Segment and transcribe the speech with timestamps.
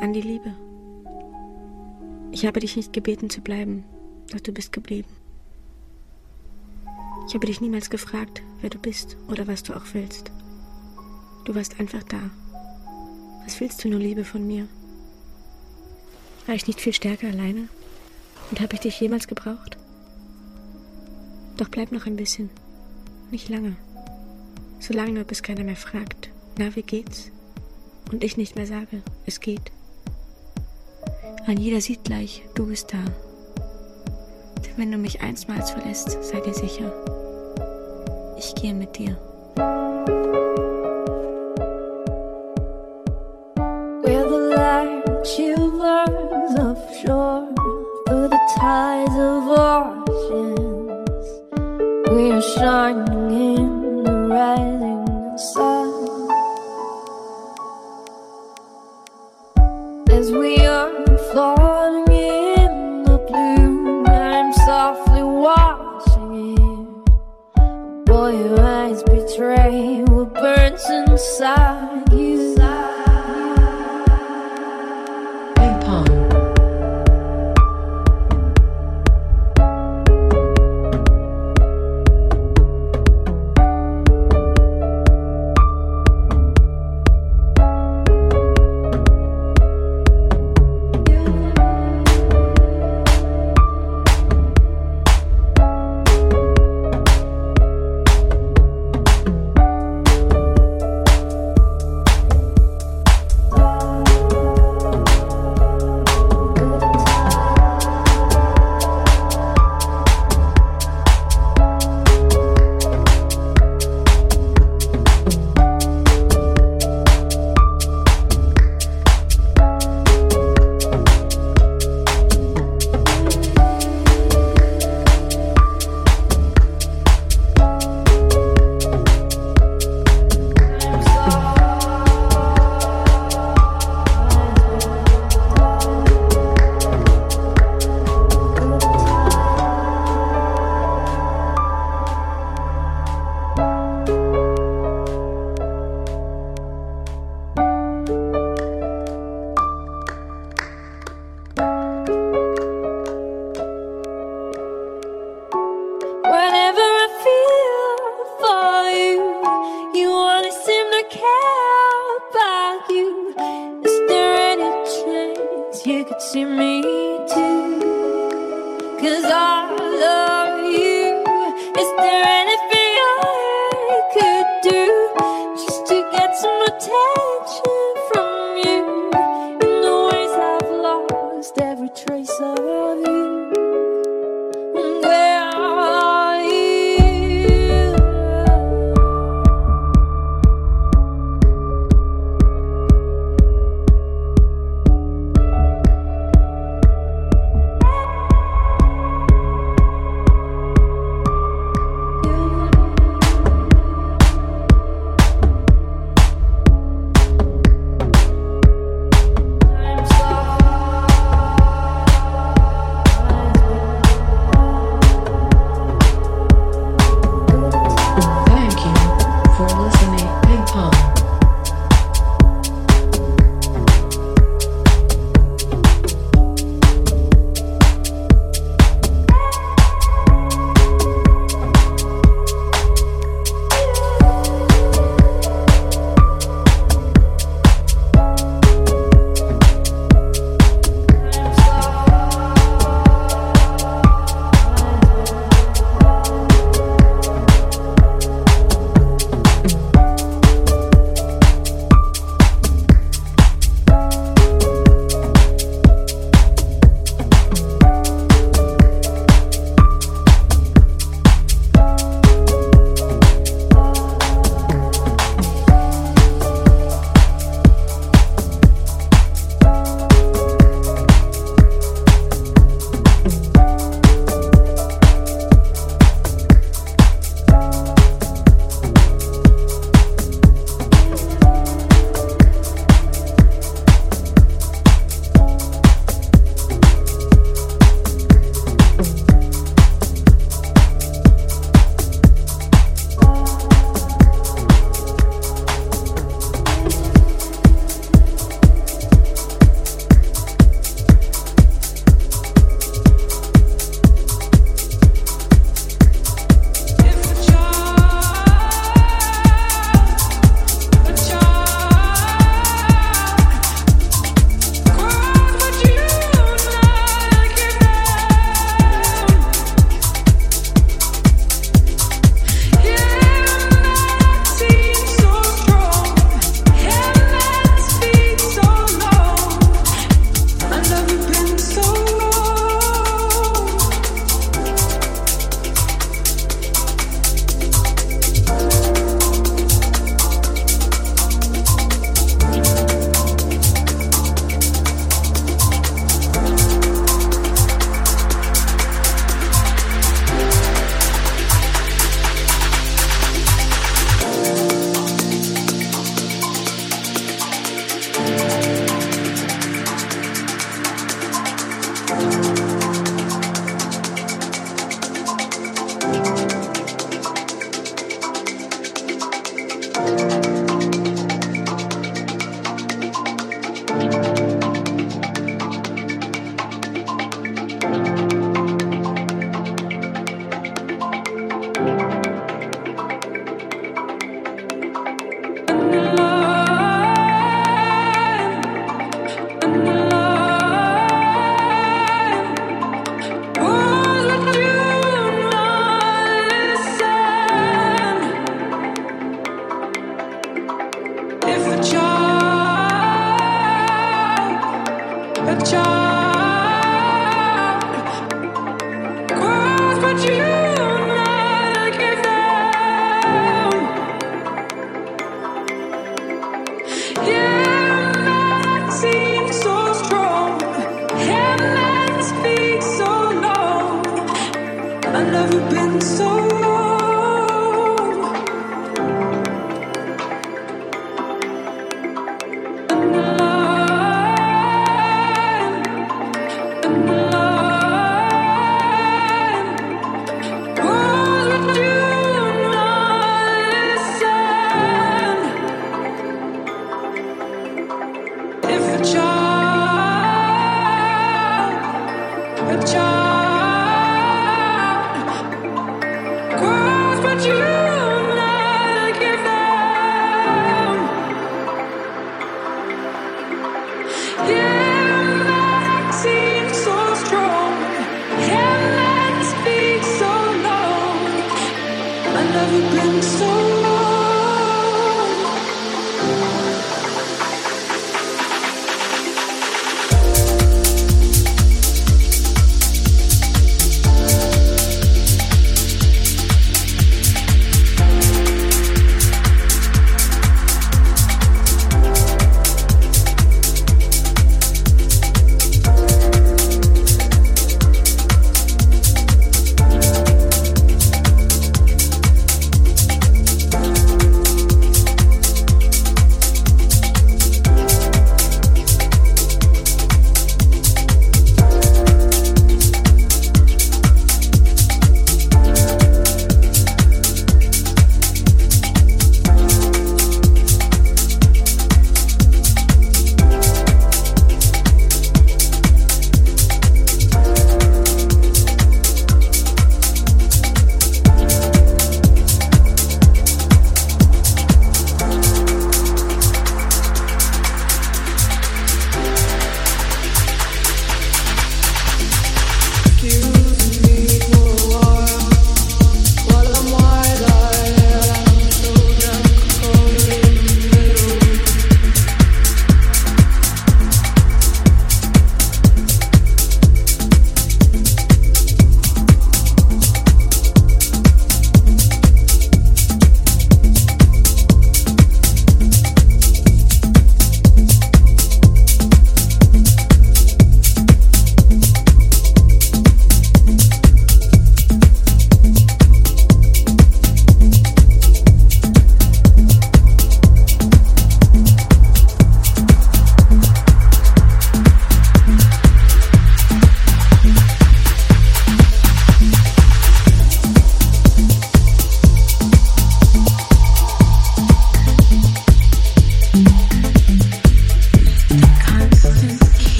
[0.00, 0.54] an die Liebe.
[2.32, 3.84] Ich habe dich nicht gebeten zu bleiben,
[4.32, 5.08] doch du bist geblieben.
[7.28, 10.30] Ich habe dich niemals gefragt, wer du bist oder was du auch willst.
[11.44, 12.30] Du warst einfach da.
[13.44, 14.68] Was willst du nur, Liebe, von mir?
[16.46, 17.68] War ich nicht viel stärker alleine?
[18.50, 19.76] Und habe ich dich jemals gebraucht?
[21.56, 22.50] Doch bleib noch ein bisschen.
[23.30, 23.76] Nicht lange.
[24.80, 27.30] So lange, bis keiner mehr fragt, na, wie geht's?
[28.10, 29.70] Und ich nicht mehr sage, es geht.
[31.50, 33.04] Ein jeder sieht gleich, du bist da.
[34.62, 36.92] Denn wenn du mich einstmals verlässt, sei dir sicher,
[38.38, 39.18] ich gehe mit dir.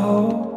[0.00, 0.47] Oh,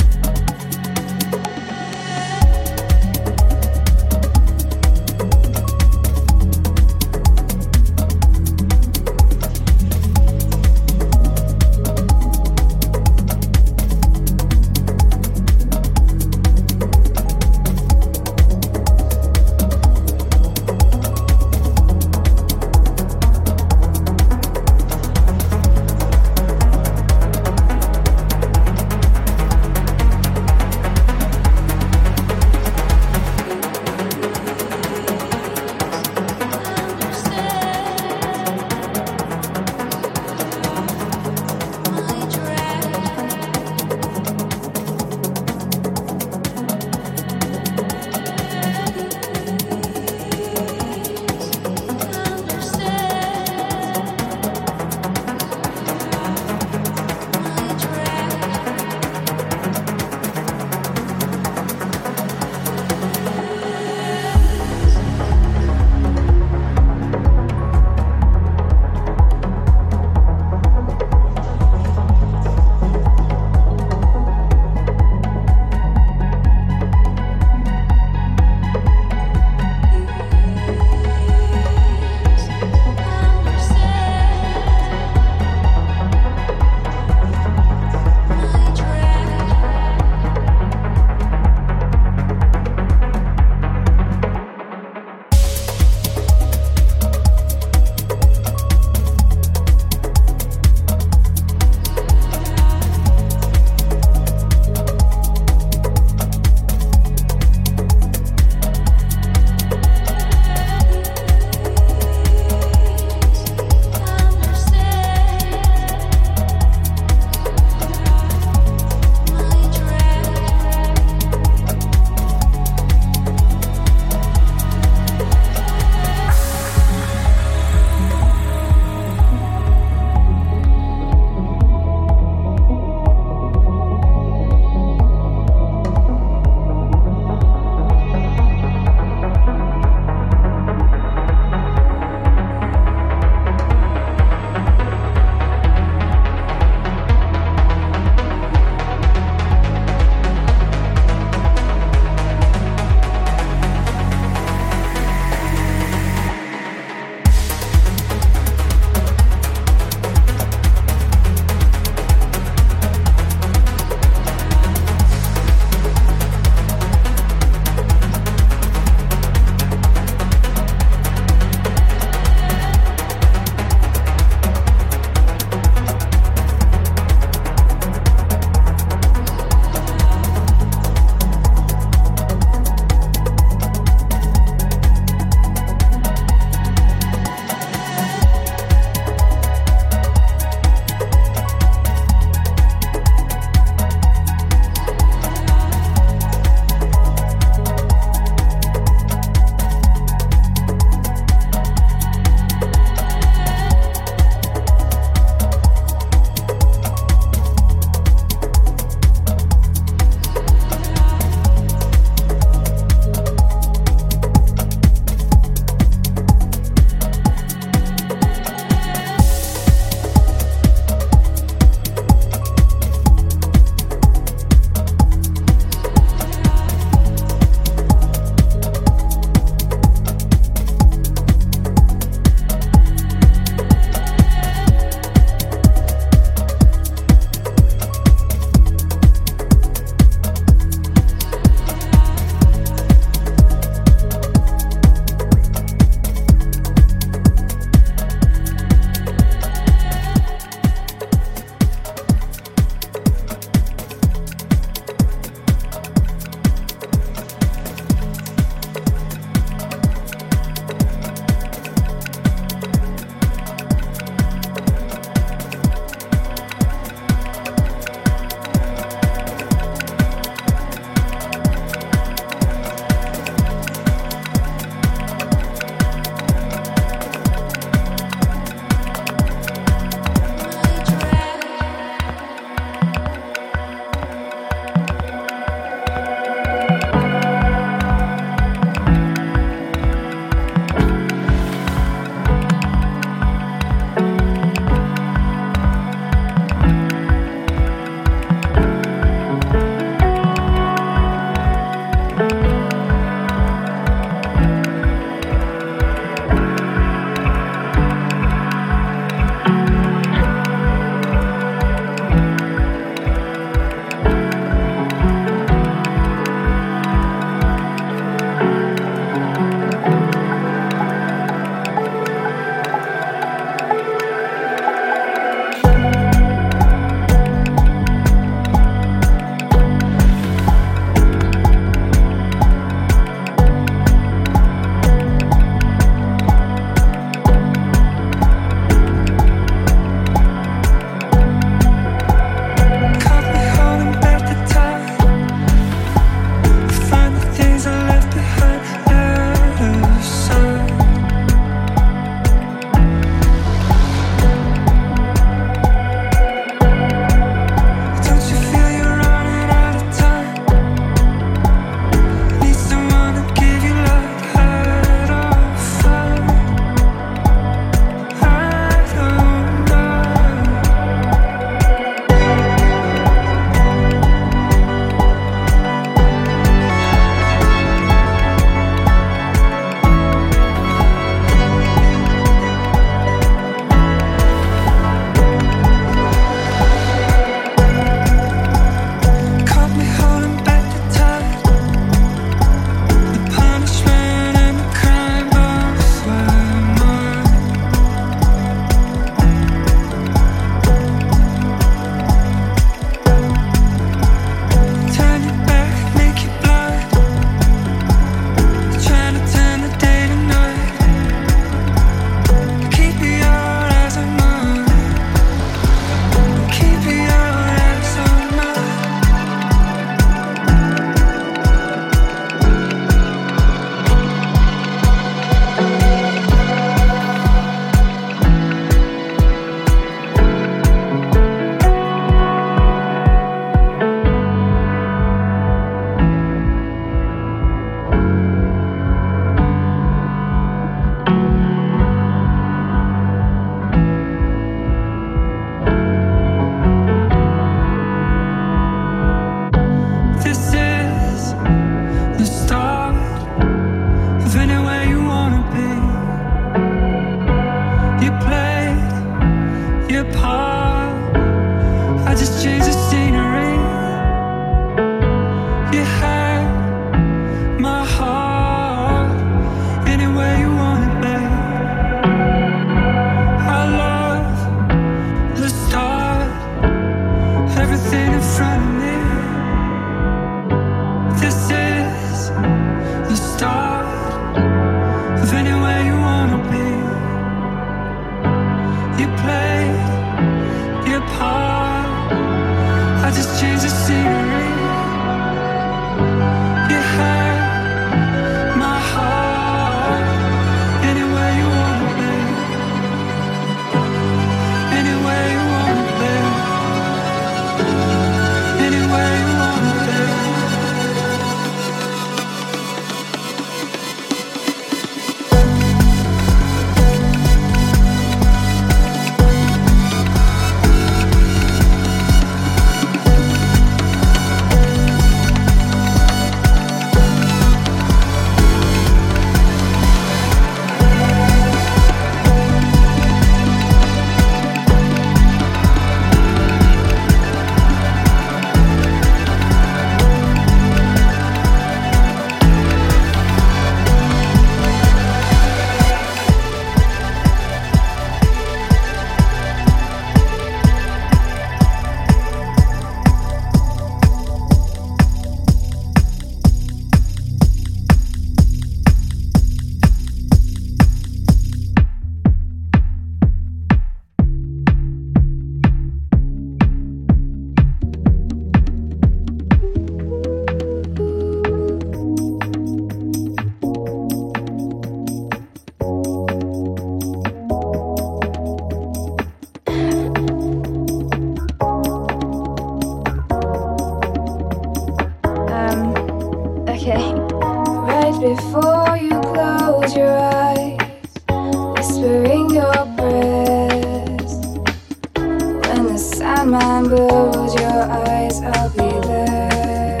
[596.26, 600.00] and mine blows your eyes, I'll be there.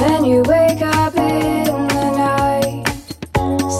[0.00, 2.84] when you wake up in the night,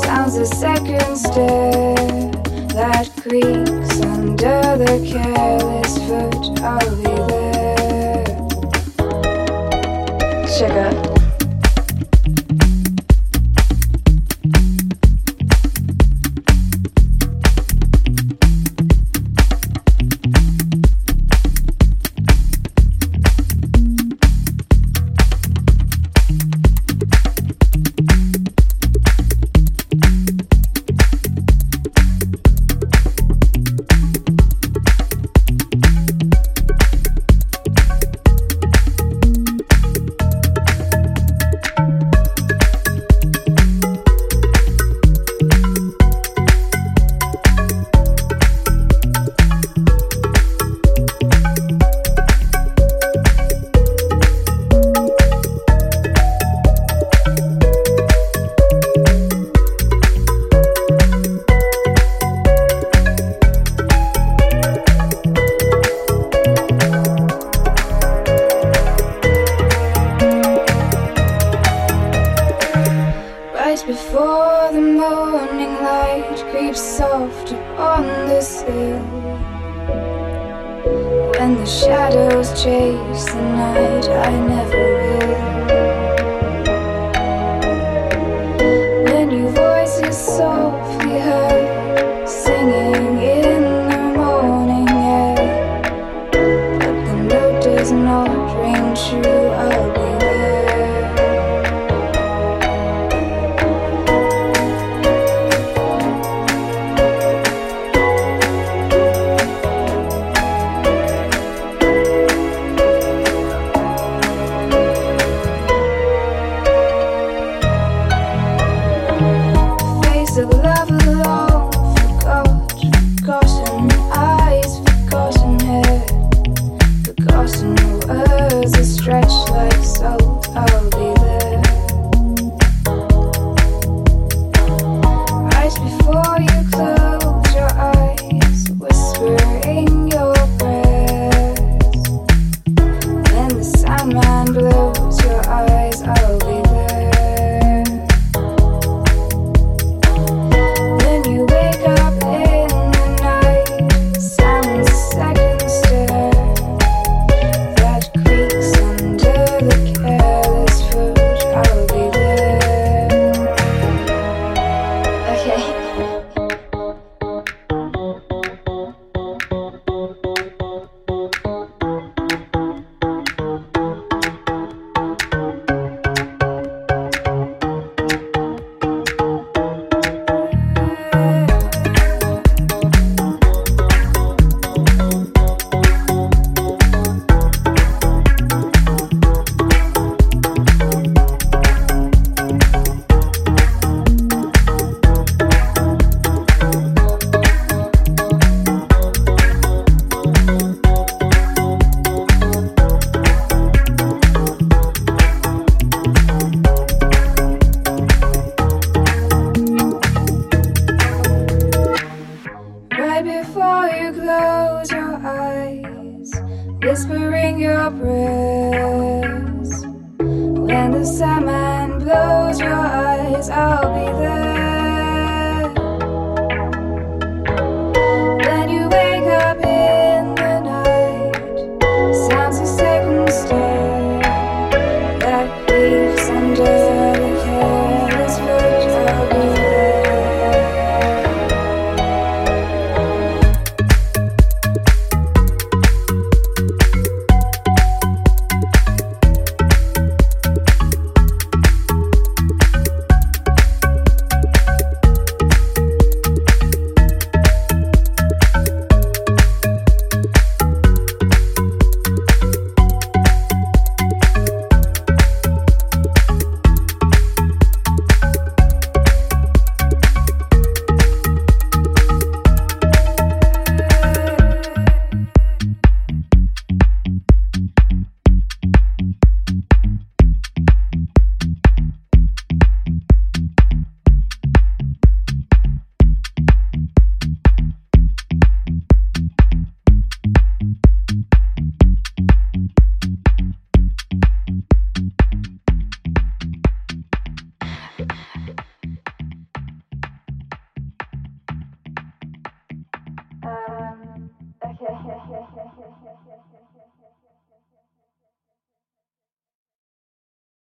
[0.04, 2.30] sounds the second stair
[2.78, 8.24] that creaks under the careless foot, I'll be there.
[10.56, 10.93] Sugar.